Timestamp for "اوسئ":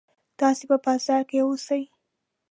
1.45-1.83